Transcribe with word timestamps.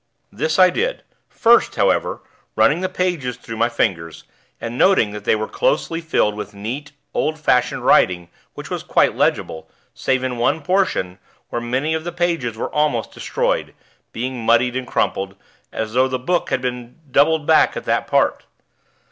This 0.31 0.57
I 0.57 0.71
did, 0.71 1.03
first, 1.29 1.75
however, 1.75 2.23
running 2.55 2.81
the 2.81 2.89
pages 2.89 3.37
through 3.37 3.57
my 3.57 3.69
fingers, 3.69 4.23
and 4.59 4.75
noting 4.75 5.11
that 5.11 5.25
they 5.25 5.35
were 5.35 5.47
closely 5.47 6.01
filled 6.01 6.33
with 6.33 6.55
neat, 6.55 6.91
old 7.13 7.37
fashioned 7.37 7.85
writing 7.85 8.27
which 8.55 8.71
was 8.71 8.81
quite 8.81 9.15
legible, 9.15 9.69
save 9.93 10.23
in 10.23 10.37
one 10.37 10.63
portion, 10.63 11.19
where 11.49 11.61
many 11.61 11.93
of 11.93 12.03
the 12.03 12.11
pages 12.11 12.57
were 12.57 12.73
almost 12.73 13.11
destroyed, 13.11 13.75
being 14.11 14.43
muddied 14.43 14.75
and 14.75 14.87
crumpled, 14.87 15.35
as 15.71 15.93
though 15.93 16.07
the 16.07 16.17
book 16.17 16.49
had 16.49 16.63
been 16.63 16.97
doubled 17.11 17.45
back 17.45 17.77
at 17.77 17.85
that 17.85 18.07
part. 18.07 18.45